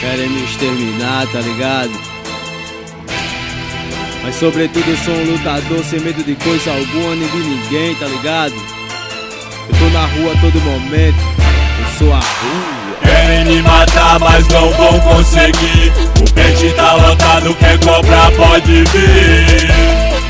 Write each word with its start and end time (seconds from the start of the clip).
querem 0.00 0.28
me 0.28 0.44
exterminar, 0.44 1.26
tá 1.26 1.40
ligado? 1.40 1.90
Mas 4.22 4.36
sobretudo 4.36 4.88
eu 4.88 4.96
sou 4.96 5.14
um 5.14 5.32
lutador 5.32 5.84
sem 5.84 6.00
medo 6.00 6.22
de 6.22 6.34
coisa 6.36 6.70
alguma 6.70 7.14
nem 7.16 7.28
de 7.28 7.36
ninguém, 7.36 7.94
tá 7.96 8.06
ligado? 8.06 8.54
Eu 9.68 9.78
tô 9.78 9.84
na 9.90 10.06
rua 10.06 10.32
a 10.32 10.40
todo 10.40 10.60
momento, 10.60 11.18
eu 11.80 11.98
sou 11.98 12.12
a 12.12 12.20
rua. 12.20 12.78
Querem 13.02 13.44
me 13.44 13.62
matar, 13.62 14.18
mas 14.20 14.46
não 14.48 14.70
vão 14.70 15.00
conseguir. 15.00 15.92
O 16.20 16.32
pente 16.32 16.70
tá 16.74 16.94
lotado, 16.94 17.54
quer 17.54 17.78
cobrar, 17.78 18.30
pode 18.32 18.84
vir. 18.84 19.70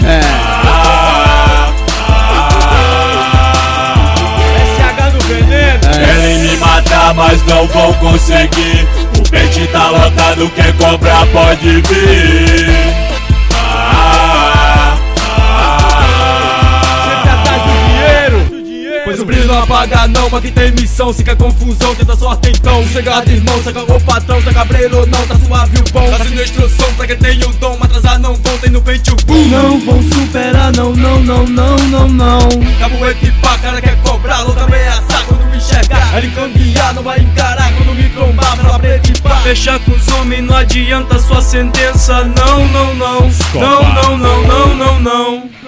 É. 0.06 0.20
Ah, 0.64 1.72
SH 4.76 5.14
no 5.14 5.20
veneno. 5.20 5.80
Querem 5.92 6.38
me 6.38 6.56
matar, 6.56 7.14
mas 7.14 7.44
não 7.46 7.66
vão 7.66 7.92
conseguir. 7.94 9.07
O 9.18 9.22
pente 9.30 9.66
tá 9.68 9.90
lotado, 9.90 10.48
quer 10.50 10.72
cobrar, 10.76 11.26
pode 11.26 11.80
vir. 11.82 12.68
Ah, 13.52 14.96
atrás 17.32 17.62
do 17.62 17.72
dinheiro. 17.84 18.58
Pois 19.04 19.20
o 19.20 19.24
brilho 19.24 19.46
não 19.46 19.62
apaga 19.62 20.06
não, 20.06 20.28
pra 20.28 20.40
quem 20.40 20.52
tem 20.52 20.70
missão 20.72 21.12
Se 21.14 21.24
quer 21.24 21.34
confusão, 21.34 21.94
tenta 21.94 22.14
sorte 22.14 22.50
então 22.50 22.86
Chegado 22.88 23.30
irmão, 23.30 23.62
saca 23.62 23.80
o 23.80 24.00
patrão 24.00 24.42
Tá 24.42 24.52
cabreiro 24.52 24.98
ou 24.98 25.06
não, 25.06 25.26
tá 25.26 25.34
suave 25.38 25.78
o 25.78 25.92
bom 25.92 26.10
Tá 26.10 26.18
sendo 26.24 26.42
instrução 26.42 26.92
pra 26.94 27.06
quem 27.06 27.16
tem 27.16 27.38
o 27.42 27.52
dom 27.54 27.76
Mas 27.80 27.88
atrasar 27.88 28.18
não 28.18 28.34
vão, 28.34 28.58
tem 28.58 28.70
no 28.70 28.82
peito 28.82 29.12
o 29.12 29.16
boom 29.24 29.48
Não 29.48 29.80
vão 29.80 30.02
superar, 30.02 30.72
não, 30.76 30.92
não, 30.92 31.20
não, 31.20 31.46
não, 31.46 31.76
não, 31.76 32.08
não 32.08 32.48
Caboete 32.78 33.28
e 33.28 33.32
pá, 33.40 33.56
cara 33.56 33.80
quer 33.80 33.96
cobrar 34.02 34.42
Louca 34.42 34.64
ameaçar 34.64 34.97
Fechar 39.48 39.78
com 39.78 39.92
os 39.92 40.06
homens 40.08 40.44
não 40.44 40.54
adianta 40.54 41.18
sua 41.18 41.40
sentença 41.40 42.22
Não, 42.22 42.68
não, 42.68 42.94
não 42.96 43.20
Não, 43.54 43.94
não, 43.94 44.18
não, 44.18 44.42
não, 44.42 44.74
não, 44.74 45.00
não 45.00 45.58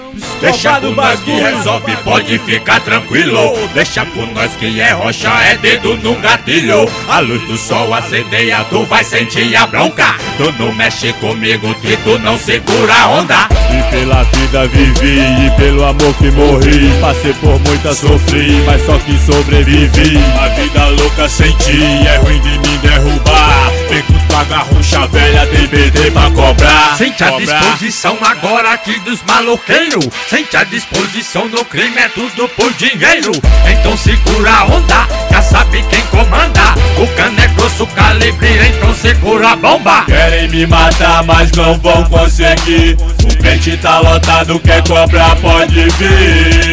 Deixa 0.41 0.81
com 0.81 0.91
nós 0.91 1.21
que 1.21 1.31
resolve, 1.33 1.97
pode 1.99 2.39
ficar 2.41 2.81
tranquilo. 2.81 3.53
Deixa 3.75 4.05
com 4.07 4.27
nós 4.35 4.51
que 4.53 4.81
é 4.81 4.93
rocha, 4.93 5.29
é 5.29 5.57
dedo 5.57 5.97
no 5.97 6.15
gatilho. 6.17 6.89
A 7.09 7.21
luz 7.21 7.43
do 7.43 7.57
sol 7.57 7.93
acendeia, 7.93 8.65
tu 8.71 8.85
vai 8.85 9.05
sentir 9.05 9.55
a 9.55 9.67
bronca. 9.67 10.15
Tu 10.37 10.53
não 10.59 10.75
mexe 10.75 11.13
comigo, 11.15 11.75
que 11.75 11.97
tu 11.99 12.19
não 12.19 12.39
segura 12.39 12.95
a 12.95 13.09
onda. 13.09 13.49
E 13.71 13.91
pela 13.91 14.23
vida 14.25 14.67
vivi, 14.67 15.21
e 15.47 15.51
pelo 15.59 15.85
amor 15.85 16.15
que 16.15 16.31
morri. 16.31 16.91
Passei 17.01 17.35
por 17.35 17.59
muita 17.61 17.95
sofri, 17.95 18.63
mas 18.65 18.85
só 18.85 18.99
que 18.99 19.19
sobrevivi. 19.19 20.19
A 20.41 20.49
vida 20.49 20.87
louca 20.89 21.29
senti, 21.29 22.07
é 22.07 22.17
ruim 22.17 22.41
de 22.41 22.59
me 22.59 22.79
derrubar. 22.79 23.30
Tua 24.41 24.45
garrucha 24.45 25.07
velha, 25.09 25.47
tem 25.49 25.67
BD 25.67 26.11
pra 26.13 26.31
cobrar. 26.31 26.97
Sente 26.97 27.23
a 27.23 27.29
Cobrar. 27.29 27.59
disposição 27.61 28.17
agora 28.23 28.73
aqui 28.73 28.99
dos 29.01 29.23
maloqueiros. 29.25 30.09
Sente 30.29 30.57
a 30.57 30.65
disposição 30.65 31.47
no 31.49 31.63
crime, 31.65 31.99
é 31.99 32.09
tudo 32.09 32.49
por 32.51 32.73
dinheiro. 32.75 33.33
Então 33.71 33.95
segura 33.99 34.51
a 34.51 34.65
onda, 34.65 35.07
já 35.31 35.43
sabe 35.43 35.85
quem 35.91 36.01
comanda. 36.07 36.75
O 36.97 37.07
cano 37.17 37.39
é 37.39 37.49
grosso 37.49 37.87
calibre, 37.89 38.49
então 38.69 38.95
segura 38.95 39.51
a 39.51 39.57
bomba. 39.57 40.05
Querem 40.07 40.49
me 40.49 40.67
matar, 40.67 41.23
mas 41.25 41.53
não 41.53 41.75
vão 41.79 42.03
conseguir. 42.05 42.97
O 43.23 43.43
pente 43.43 43.77
tá 43.77 43.99
lotado, 43.99 44.59
quer 44.61 44.83
cobrar, 44.85 45.37
pode 45.37 45.85
vir. 45.99 46.70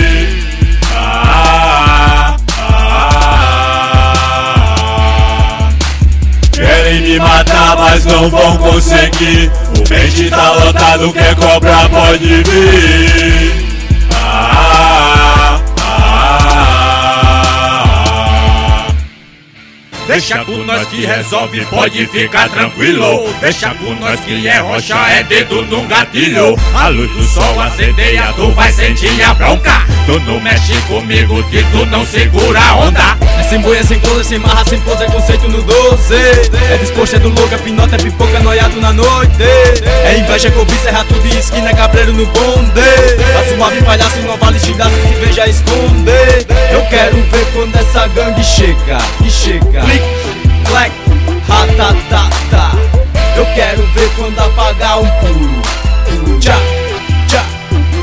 Querem 6.78 7.02
me 7.02 7.20
matar, 7.20 7.76
mas 7.76 8.06
não 8.06 8.30
vão 8.30 8.56
conseguir. 8.58 9.52
O 9.80 9.84
pente 9.90 10.30
tá 10.30 10.52
lotado, 10.52 11.12
quer 11.12 11.36
cobrar, 11.36 11.90
pode 11.90 12.44
vir. 12.44 13.07
Deixa 20.08 20.44
com 20.46 20.64
nós 20.64 20.88
que 20.88 21.06
resolve, 21.06 21.66
pode 21.66 22.08
ficar 22.08 22.48
tranquilo. 22.50 23.28
Deixa 23.42 23.74
com 23.76 23.94
nós 23.96 24.18
que 24.22 24.48
é 24.48 24.60
rocha, 24.60 24.96
é 24.96 25.22
dedo 25.24 25.64
no 25.64 25.84
gatilho. 25.84 26.56
A 26.74 26.88
luz 26.88 27.12
do 27.12 27.24
sol 27.24 27.60
acendeia, 27.60 28.34
tu 28.34 28.50
vai 28.52 28.72
sentir 28.72 29.22
a 29.22 29.34
bronca. 29.34 29.86
Tu 30.06 30.18
não 30.22 30.40
mexe 30.40 30.74
comigo, 30.84 31.44
que 31.50 31.62
tu 31.72 31.86
não 31.88 32.06
segura 32.06 32.58
a 32.58 32.76
onda. 32.76 33.18
É 33.38 33.44
sem 33.44 33.60
boia, 33.60 33.84
sem 33.84 34.00
close, 34.00 34.24
sem 34.24 34.40
marra, 34.40 34.64
sem 34.66 34.80
pose, 34.80 35.04
é 35.04 35.08
conceito 35.08 35.48
no 35.48 35.62
12 35.62 36.16
É 36.16 36.78
disposto, 36.80 37.16
é 37.16 37.20
do 37.20 37.30
louco, 37.30 37.54
é 37.54 37.58
pinota, 37.58 37.96
é 37.96 38.00
pipoca, 38.00 38.40
noiado 38.40 38.82
na 38.82 38.92
noite 38.92 39.44
É 40.04 40.18
inveja, 40.18 40.48
é 40.48 40.52
cobiça, 40.52 40.90
é 40.90 40.92
rato 40.92 41.14
de 41.14 41.38
esquina, 41.38 41.70
é 41.70 41.74
cabreiro 41.74 42.14
no 42.14 42.26
bonde 42.26 42.82
Tá 43.34 43.56
suave, 43.56 43.82
palhaço, 43.84 44.20
não 44.22 44.36
vale 44.38 44.58
estilaço, 44.58 44.96
se 44.96 45.26
veja 45.26 45.48
esconder 45.48 46.17
quando 47.68 47.76
essa 47.76 48.08
gangue 48.08 48.44
chega, 48.44 48.98
e 49.26 49.30
chega 49.30 49.82
Click, 49.82 50.06
clack, 50.66 50.92
ratatata 51.48 52.78
Eu 53.36 53.46
quero 53.54 53.86
ver 53.88 54.10
quando 54.16 54.40
apagar 54.40 55.00
um 55.00 55.10
puro 55.20 55.62
Puro, 56.06 56.40
tchá, 56.40 56.56
tchá, 57.28 57.44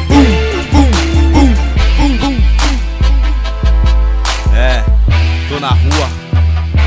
bum, 0.09 0.25
bum, 0.71 0.91
bum, 1.33 1.55
bum, 1.99 2.17
bum 2.19 2.45
é, 4.57 4.85
tô 5.49 5.59
na 5.59 5.71
rua 5.71 6.09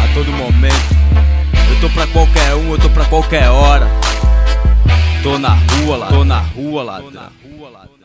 a 0.03 0.13
todo 0.13 0.31
momento. 0.31 0.95
Eu 1.69 1.81
tô 1.81 1.89
pra 1.89 2.07
qualquer 2.07 2.55
um, 2.55 2.71
eu 2.71 2.79
tô 2.79 2.89
pra 2.89 3.03
qualquer 3.05 3.49
hora. 3.49 3.88
Tô 5.21 5.38
na 5.38 5.49
rua 5.49 5.97
lá, 5.97 6.07
tô 6.07 6.23
na 6.23 6.39
rua 6.39 6.83
lá, 6.83 7.01
tô 7.01 7.11
na 7.11 7.29
rua 7.44 7.69
lá. 7.69 7.96